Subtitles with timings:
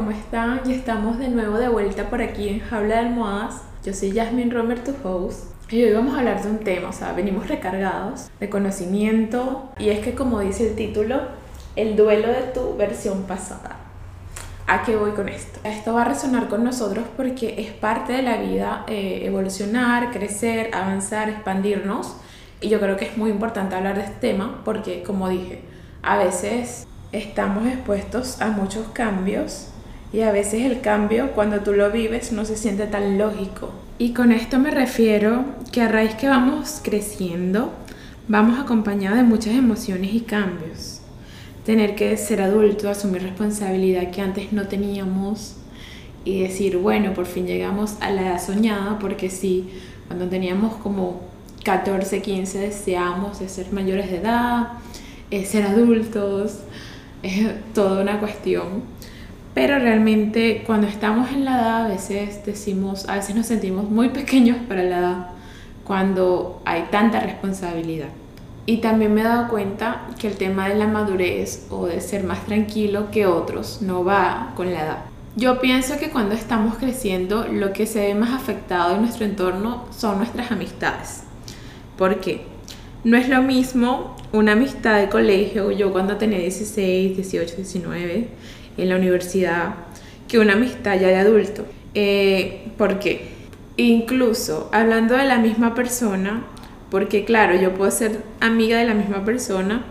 [0.00, 0.62] ¿cómo están?
[0.64, 3.60] Y estamos de nuevo de vuelta por aquí en Jaula de Almohadas.
[3.84, 5.52] Yo soy Jasmine Romer, tu host.
[5.70, 9.68] Y hoy vamos a hablar de un tema, o sea, venimos recargados de conocimiento.
[9.78, 11.20] Y es que como dice el título,
[11.76, 13.76] el duelo de tu versión pasada.
[14.66, 15.60] ¿A qué voy con esto?
[15.64, 20.70] Esto va a resonar con nosotros porque es parte de la vida eh, evolucionar, crecer,
[20.72, 22.16] avanzar, expandirnos.
[22.62, 25.60] Y yo creo que es muy importante hablar de este tema porque, como dije,
[26.02, 29.70] a veces estamos expuestos a muchos cambios
[30.12, 33.70] y a veces el cambio cuando tú lo vives no se siente tan lógico.
[33.98, 37.72] Y con esto me refiero que a raíz que vamos creciendo,
[38.28, 41.00] vamos acompañados de muchas emociones y cambios.
[41.64, 45.56] Tener que ser adulto, asumir responsabilidad que antes no teníamos
[46.24, 49.68] y decir, bueno, por fin llegamos a la edad soñada, porque sí,
[50.06, 51.20] cuando teníamos como
[51.64, 54.68] 14, 15 deseamos de ser mayores de edad,
[55.30, 56.60] eh, ser adultos,
[57.22, 58.82] es toda una cuestión.
[59.54, 64.10] Pero realmente cuando estamos en la edad a veces decimos, a veces nos sentimos muy
[64.10, 65.26] pequeños para la edad
[65.84, 68.08] cuando hay tanta responsabilidad.
[68.66, 72.22] Y también me he dado cuenta que el tema de la madurez o de ser
[72.22, 74.98] más tranquilo que otros no va con la edad.
[75.34, 79.84] Yo pienso que cuando estamos creciendo lo que se ve más afectado en nuestro entorno
[79.90, 81.24] son nuestras amistades.
[81.96, 82.42] ¿Por qué?
[83.02, 88.28] No es lo mismo una amistad de colegio, yo cuando tenía 16, 18, 19,
[88.82, 89.74] en la universidad,
[90.28, 91.66] que una amistad ya de adulto.
[91.94, 93.28] Eh, ¿Por qué?
[93.76, 96.44] Incluso hablando de la misma persona,
[96.90, 99.84] porque claro, yo puedo ser amiga de la misma persona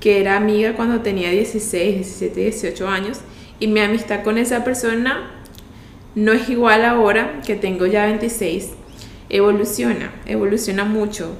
[0.00, 3.20] que era amiga cuando tenía 16, 17, 18 años,
[3.60, 5.30] y mi amistad con esa persona
[6.14, 8.70] no es igual ahora que tengo ya 26.
[9.30, 11.34] Evoluciona, evoluciona mucho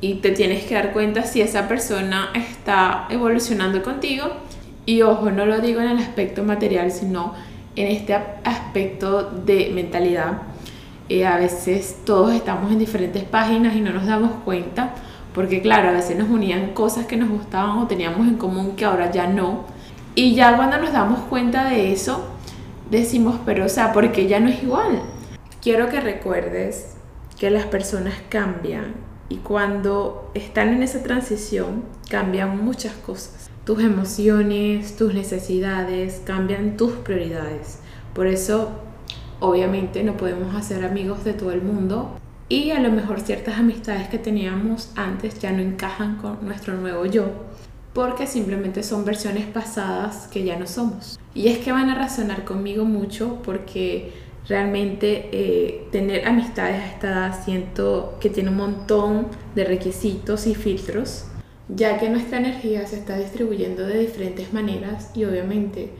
[0.00, 4.32] y te tienes que dar cuenta si esa persona está evolucionando contigo.
[4.88, 7.34] Y ojo, no lo digo en el aspecto material, sino
[7.76, 10.44] en este aspecto de mentalidad.
[11.10, 14.94] Eh, a veces todos estamos en diferentes páginas y no nos damos cuenta,
[15.34, 18.86] porque claro, a veces nos unían cosas que nos gustaban o teníamos en común que
[18.86, 19.66] ahora ya no.
[20.14, 22.26] Y ya cuando nos damos cuenta de eso,
[22.90, 25.02] decimos, pero o sea, porque ya no es igual.
[25.60, 26.96] Quiero que recuerdes
[27.38, 28.94] que las personas cambian,
[29.28, 33.50] y cuando están en esa transición, cambian muchas cosas.
[33.68, 37.80] Tus emociones, tus necesidades, cambian tus prioridades.
[38.14, 38.70] Por eso,
[39.40, 42.18] obviamente, no podemos hacer amigos de todo el mundo.
[42.48, 47.04] Y a lo mejor ciertas amistades que teníamos antes ya no encajan con nuestro nuevo
[47.04, 47.26] yo.
[47.92, 51.20] Porque simplemente son versiones pasadas que ya no somos.
[51.34, 54.14] Y es que van a razonar conmigo mucho porque
[54.48, 60.54] realmente eh, tener amistades a esta edad siento que tiene un montón de requisitos y
[60.54, 61.26] filtros,
[61.68, 65.90] ya que nuestra energía se está distribuyendo de diferentes maneras y obviamente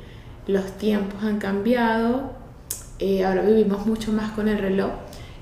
[0.46, 2.32] los tiempos han cambiado,
[2.98, 4.90] eh, ahora vivimos mucho más con el reloj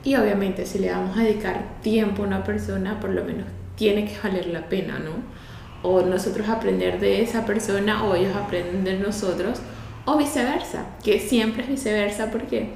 [0.02, 4.04] y obviamente si le vamos a dedicar tiempo a una persona, por lo menos tiene
[4.06, 5.12] que valer la pena, ¿no?
[5.82, 9.60] O nosotros aprender de esa persona o ellos aprenden de nosotros
[10.04, 12.70] o viceversa, que siempre es viceversa porque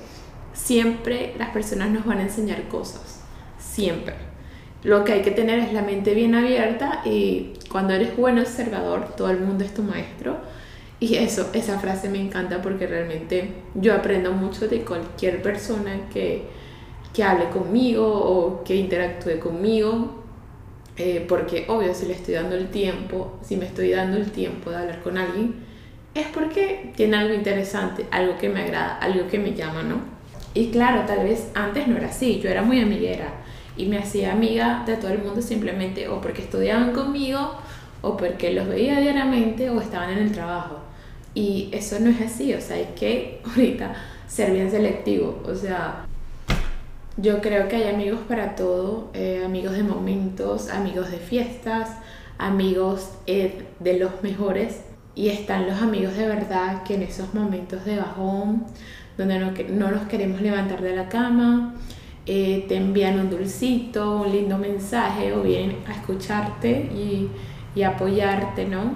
[0.52, 3.22] siempre las personas nos van a enseñar cosas,
[3.58, 4.29] siempre.
[4.82, 9.14] Lo que hay que tener es la mente bien abierta y cuando eres buen observador,
[9.14, 10.38] todo el mundo es tu maestro.
[10.98, 16.44] Y eso, esa frase me encanta porque realmente yo aprendo mucho de cualquier persona que,
[17.14, 20.22] que hable conmigo o que interactúe conmigo.
[20.96, 24.70] Eh, porque obvio, si le estoy dando el tiempo, si me estoy dando el tiempo
[24.70, 25.54] de hablar con alguien,
[26.14, 29.96] es porque tiene algo interesante, algo que me agrada, algo que me llama, ¿no?
[30.52, 33.40] Y claro, tal vez antes no era así, yo era muy amiguera
[33.80, 37.54] y me hacía amiga de todo el mundo simplemente o porque estudiaban conmigo
[38.02, 40.78] o porque los veía diariamente o estaban en el trabajo.
[41.34, 43.94] Y eso no es así, o sea, hay que ahorita
[44.26, 46.04] ser bien selectivo, o sea,
[47.16, 51.96] yo creo que hay amigos para todo, eh, amigos de momentos, amigos de fiestas,
[52.38, 54.82] amigos eh, de los mejores
[55.14, 58.64] y están los amigos de verdad que en esos momentos de bajón
[59.18, 61.74] donde no, no nos queremos levantar de la cama,
[62.26, 67.30] eh, te envían un dulcito, un lindo mensaje o vienen a escucharte y,
[67.74, 68.94] y apoyarte, ¿no?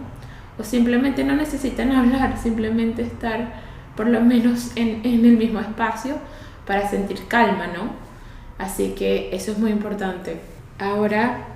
[0.58, 3.62] O simplemente no necesitan hablar, simplemente estar
[3.96, 6.16] por lo menos en, en el mismo espacio
[6.66, 7.92] para sentir calma, ¿no?
[8.58, 10.36] Así que eso es muy importante.
[10.78, 11.46] Ahora,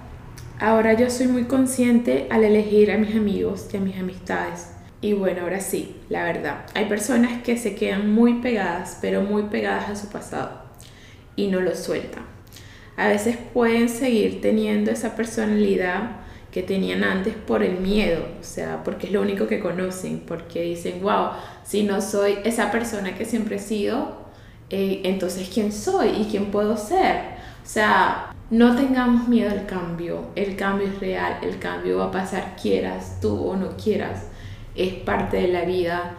[0.59, 4.73] ahora yo soy muy consciente al elegir a mis amigos y a mis amistades.
[5.01, 9.45] Y bueno, ahora sí, la verdad, hay personas que se quedan muy pegadas, pero muy
[9.45, 10.68] pegadas a su pasado
[11.39, 12.25] y no lo sueltan.
[12.97, 16.17] A veces pueden seguir teniendo esa personalidad
[16.51, 20.63] que tenían antes por el miedo, o sea, porque es lo único que conocen, porque
[20.63, 21.29] dicen, wow,
[21.65, 24.27] si no soy esa persona que siempre he sido,
[24.69, 27.39] eh, entonces ¿quién soy y quién puedo ser?
[27.63, 32.11] O sea, no tengamos miedo al cambio, el cambio es real, el cambio va a
[32.11, 34.25] pasar quieras tú o no quieras,
[34.75, 36.15] es parte de la vida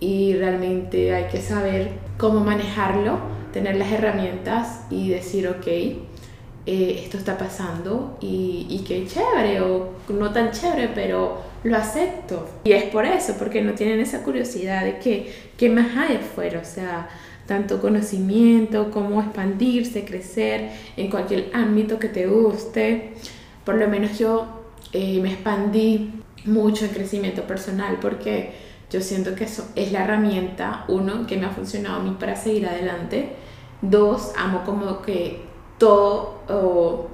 [0.00, 7.16] y realmente hay que saber cómo manejarlo, tener las herramientas y decir, ok, eh, esto
[7.16, 12.46] está pasando y, y qué chévere o no tan chévere, pero lo acepto.
[12.64, 16.60] Y es por eso, porque no tienen esa curiosidad de que, qué más hay afuera,
[16.60, 17.08] o sea,
[17.46, 20.68] tanto conocimiento, cómo expandirse, crecer
[20.98, 23.14] en cualquier ámbito que te guste.
[23.64, 24.46] Por lo menos yo
[24.92, 26.10] eh, me expandí
[26.44, 28.65] mucho en crecimiento personal porque
[28.96, 32.34] yo siento que eso es la herramienta, uno, que me ha funcionado a mí para
[32.34, 33.36] seguir adelante.
[33.82, 35.42] Dos, amo como que
[35.76, 37.10] todo,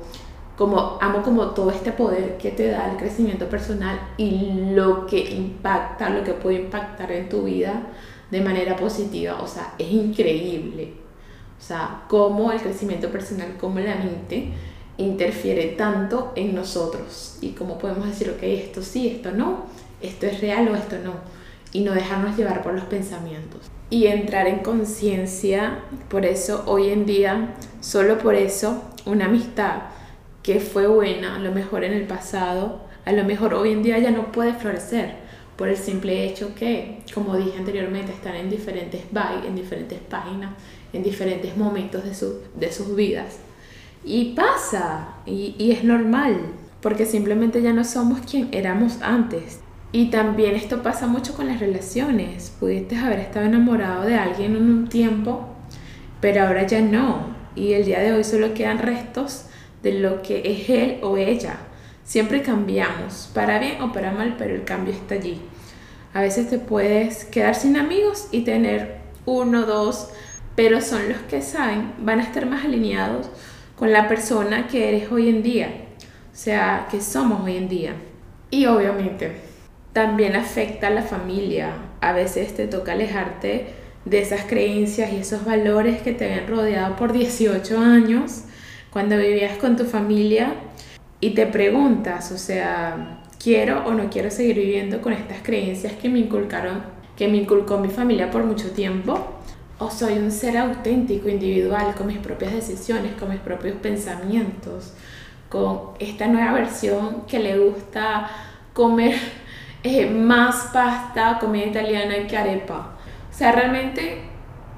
[0.56, 5.18] como amo como todo este poder que te da el crecimiento personal y lo que
[5.34, 7.82] impacta, lo que puede impactar en tu vida
[8.30, 10.92] de manera positiva, o sea, es increíble.
[11.58, 14.52] O sea, cómo el crecimiento personal, cómo la mente
[14.98, 19.66] interfiere tanto en nosotros y cómo podemos decir, ok, esto sí, esto no,
[20.00, 21.41] esto es real o esto no,
[21.72, 25.80] y no dejarnos llevar por los pensamientos y entrar en conciencia.
[26.08, 29.82] Por eso hoy en día, solo por eso, una amistad
[30.42, 33.98] que fue buena, a lo mejor en el pasado, a lo mejor hoy en día
[33.98, 35.16] ya no puede florecer
[35.56, 40.52] por el simple hecho que, como dije anteriormente, están en diferentes bytes, en diferentes páginas,
[40.92, 43.36] en diferentes momentos de, su, de sus vidas.
[44.04, 46.40] Y pasa, y, y es normal,
[46.80, 49.60] porque simplemente ya no somos quien éramos antes.
[49.94, 52.50] Y también esto pasa mucho con las relaciones.
[52.58, 55.46] Pudiste haber estado enamorado de alguien en un tiempo,
[56.22, 57.26] pero ahora ya no.
[57.54, 59.44] Y el día de hoy solo quedan restos
[59.82, 61.56] de lo que es él o ella.
[62.04, 65.42] Siempre cambiamos, para bien o para mal, pero el cambio está allí.
[66.14, 70.08] A veces te puedes quedar sin amigos y tener uno, dos,
[70.56, 73.28] pero son los que saben, van a estar más alineados
[73.76, 75.68] con la persona que eres hoy en día.
[76.32, 77.94] O sea, que somos hoy en día.
[78.50, 79.51] Y obviamente
[79.92, 81.72] también afecta a la familia.
[82.00, 83.66] A veces te toca alejarte
[84.04, 88.44] de esas creencias y esos valores que te habían rodeado por 18 años
[88.90, 90.54] cuando vivías con tu familia
[91.20, 96.08] y te preguntas, o sea, quiero o no quiero seguir viviendo con estas creencias que
[96.08, 96.82] me inculcaron,
[97.16, 99.18] que me inculcó mi familia por mucho tiempo,
[99.78, 104.94] o soy un ser auténtico, individual, con mis propias decisiones, con mis propios pensamientos,
[105.48, 108.28] con esta nueva versión que le gusta
[108.72, 109.14] comer
[109.82, 112.92] eh, más pasta, comida italiana que arepa.
[113.30, 114.18] O sea, realmente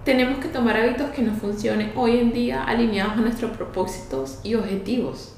[0.05, 4.55] tenemos que tomar hábitos que nos funcionen hoy en día alineados a nuestros propósitos y
[4.55, 5.35] objetivos.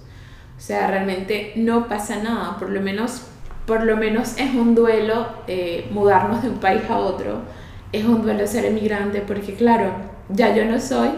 [0.56, 3.22] O sea, realmente no pasa nada, por lo menos,
[3.66, 7.42] por lo menos es un duelo eh, mudarnos de un país a otro,
[7.92, 9.92] es un duelo ser emigrante, porque claro,
[10.30, 11.10] ya yo no soy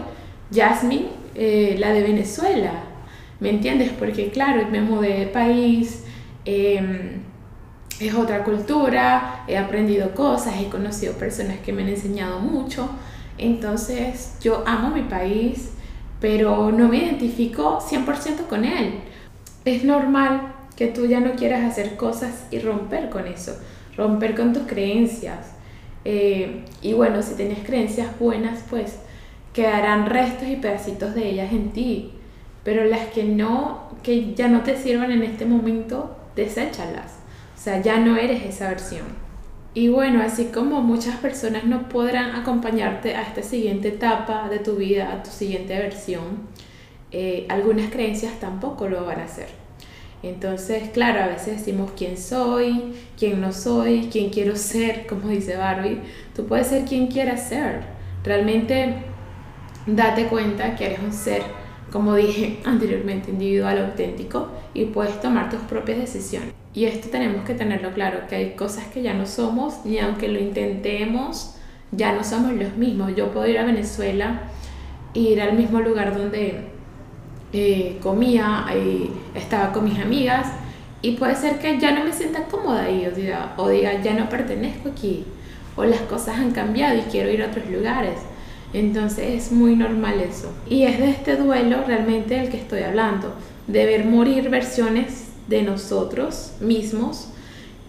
[0.53, 2.71] Jasmine, eh, la de Venezuela,
[3.39, 3.91] ¿me entiendes?
[3.97, 6.03] Porque claro, me mudé de país,
[6.45, 7.19] eh,
[7.99, 12.89] es otra cultura, he aprendido cosas, he conocido personas que me han enseñado mucho.
[13.37, 15.71] Entonces yo amo mi país,
[16.21, 19.01] pero no me identifico 100% con él.
[19.65, 23.57] Es normal que tú ya no quieras hacer cosas y romper con eso,
[23.97, 25.53] romper con tus creencias.
[26.05, 28.99] Eh, y bueno, si tienes creencias buenas, pues
[29.53, 32.13] quedarán restos y pedacitos de ellas en ti.
[32.63, 37.19] Pero las que no, que ya no te sirvan en este momento, deséchalas.
[37.59, 39.05] O sea, ya no eres esa versión.
[39.73, 44.77] Y bueno, así como muchas personas no podrán acompañarte a esta siguiente etapa de tu
[44.77, 46.47] vida, a tu siguiente versión,
[47.11, 49.49] eh, algunas creencias tampoco lo van a hacer.
[50.23, 55.57] Entonces, claro, a veces decimos quién soy, quién no soy, quién quiero ser, como dice
[55.57, 55.99] Barbie.
[56.33, 57.81] Tú puedes ser quien quieras ser.
[58.23, 59.03] Realmente
[59.85, 61.43] date cuenta que eres un ser,
[61.91, 66.58] como dije anteriormente, individual, auténtico y puedes tomar tus propias decisiones.
[66.79, 70.29] Y esto tenemos que tenerlo claro, que hay cosas que ya no somos, ni aunque
[70.29, 71.55] lo intentemos,
[71.91, 73.13] ya no somos los mismos.
[73.17, 74.43] Yo puedo ir a Venezuela
[75.13, 76.69] ir al mismo lugar donde
[77.51, 80.47] eh, comía y estaba con mis amigas
[81.01, 84.29] y puede ser que ya no me sienta cómoda ahí o diga, o ya no
[84.29, 85.25] pertenezco aquí
[85.75, 88.21] o las cosas han cambiado y quiero ir a otros lugares.
[88.71, 90.53] Entonces es muy normal eso.
[90.69, 93.33] Y es de este duelo realmente del que estoy hablando,
[93.67, 97.29] de ver morir versiones de nosotros mismos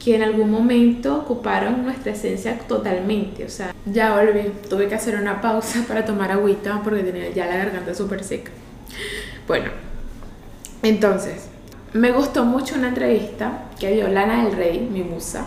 [0.03, 3.45] que en algún momento ocuparon nuestra esencia totalmente.
[3.45, 7.47] O sea, ya volví, tuve que hacer una pausa para tomar agüita porque tenía ya
[7.47, 8.51] la garganta súper seca.
[9.47, 9.71] Bueno,
[10.83, 11.49] entonces,
[11.93, 15.47] me gustó mucho una entrevista que dio Lana del Rey, mi musa.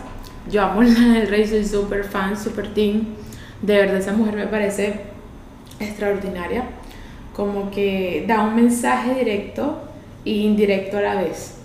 [0.52, 3.16] Yo amo Lana del Rey, soy súper fan, súper team.
[3.62, 5.02] De verdad, esa mujer me parece
[5.80, 6.66] extraordinaria.
[7.34, 9.82] Como que da un mensaje directo
[10.26, 11.63] e indirecto a la vez.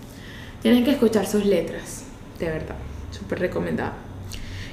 [0.63, 2.05] Tienen que escuchar sus letras,
[2.39, 2.77] de verdad,
[3.11, 3.95] súper recomendada.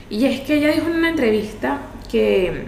[0.10, 1.80] Y es que ella dijo en una entrevista
[2.12, 2.66] que,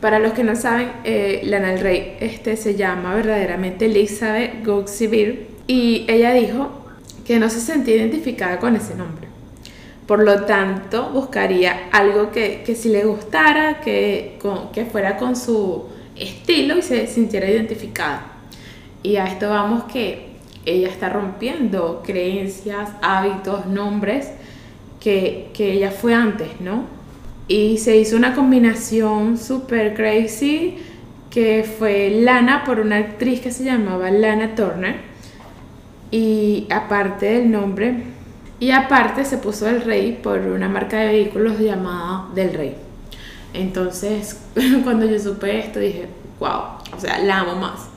[0.00, 5.48] para los que no saben, eh, Lana del Rey este, se llama verdaderamente Elizabeth Goxivir
[5.66, 6.70] y ella dijo
[7.24, 9.28] que no se sentía identificada con ese nombre.
[10.06, 14.38] Por lo tanto, buscaría algo que, que si le gustara, que,
[14.72, 18.26] que fuera con su estilo y se sintiera identificada.
[19.02, 20.27] Y a esto vamos que
[20.74, 24.30] ella está rompiendo creencias, hábitos, nombres
[25.00, 26.84] que, que ella fue antes, ¿no?
[27.46, 30.78] Y se hizo una combinación super crazy
[31.30, 35.08] que fue Lana por una actriz que se llamaba Lana Turner
[36.10, 38.02] y aparte del nombre,
[38.60, 42.76] y aparte se puso el rey por una marca de vehículos llamada Del Rey.
[43.54, 44.40] Entonces,
[44.84, 46.08] cuando yo supe esto, dije,
[46.40, 47.88] wow, o sea, la amo más.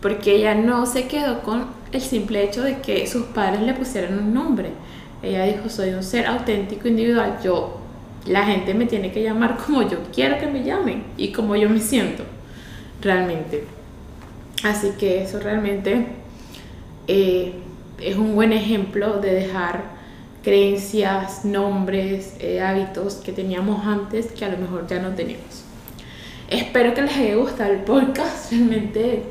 [0.00, 4.18] Porque ella no se quedó con el simple hecho de que sus padres le pusieran
[4.18, 4.70] un nombre.
[5.22, 7.38] Ella dijo, soy un ser auténtico, individual.
[7.42, 7.78] Yo,
[8.26, 11.68] la gente me tiene que llamar como yo quiero que me llamen y como yo
[11.68, 12.24] me siento,
[13.00, 13.64] realmente.
[14.64, 16.06] Así que eso realmente
[17.06, 17.54] eh,
[18.00, 19.98] es un buen ejemplo de dejar
[20.42, 25.64] creencias, nombres, eh, hábitos que teníamos antes que a lo mejor ya no tenemos.
[26.48, 28.50] Espero que les haya gustado el podcast.
[28.52, 29.24] Realmente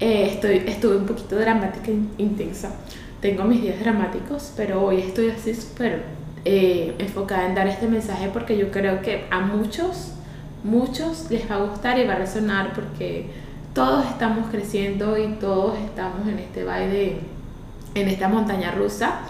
[0.00, 2.74] eh, estoy, estuve un poquito dramática e intensa.
[3.20, 6.02] Tengo mis días dramáticos, pero hoy estoy así súper
[6.46, 10.12] enfocada en dar este mensaje porque yo creo que a muchos,
[10.62, 13.30] muchos les va a gustar y va a resonar porque
[13.74, 17.16] todos estamos creciendo y todos estamos en este baile,
[17.94, 19.20] en esta montaña rusa.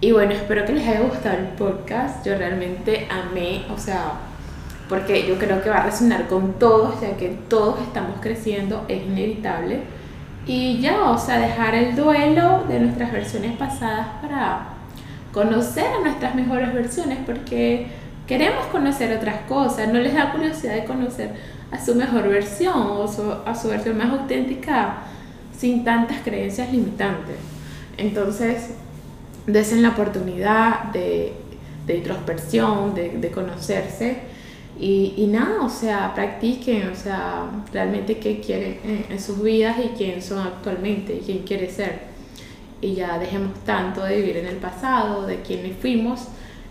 [0.00, 2.26] Y bueno, espero que les haya gustado el podcast.
[2.26, 4.14] Yo realmente amé, o sea,
[4.88, 9.06] porque yo creo que va a resonar con todos, ya que todos estamos creciendo, es
[9.06, 9.82] inevitable.
[10.46, 14.70] Y ya, o sea, dejar el duelo de nuestras versiones pasadas para
[15.32, 17.86] conocer a nuestras mejores versiones, porque
[18.26, 21.30] queremos conocer otras cosas, no les da curiosidad de conocer
[21.70, 23.04] a su mejor versión o
[23.46, 24.96] a su versión más auténtica
[25.56, 27.36] sin tantas creencias limitantes.
[27.96, 28.70] Entonces,
[29.46, 31.34] desen la oportunidad de,
[31.86, 34.31] de introspección, de, de conocerse
[34.78, 39.88] y, y, nada, o sea, practiquen, o sea, realmente qué quieren en, sus vidas y
[39.88, 42.00] quién son actualmente y quién quiere ser.
[42.80, 46.22] Y ya dejemos tanto de vivir en el pasado, de quiénes fuimos,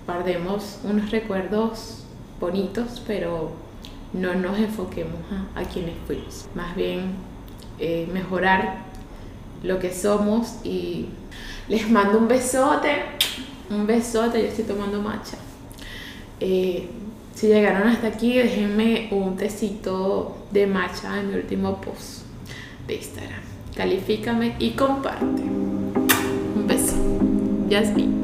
[0.06, 2.04] guardemos unos recuerdos
[2.40, 3.52] bonitos, pero
[4.14, 5.20] no nos enfoquemos
[5.56, 7.14] a, quienes fuimos, más bien
[7.80, 8.80] eh, mejorar
[9.64, 11.08] lo que somos y
[11.70, 13.04] les mando un besote,
[13.70, 15.38] un besote, yo estoy tomando matcha.
[16.40, 16.90] Eh,
[17.34, 22.24] si llegaron hasta aquí, déjenme un tecito de matcha en mi último post
[22.88, 23.42] de Instagram.
[23.76, 25.42] Califícame y comparte.
[25.42, 26.96] Un beso.
[27.70, 28.21] Yasmin.